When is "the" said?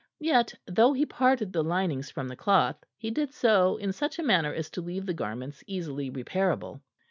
1.53-1.63, 2.27-2.35, 5.05-5.13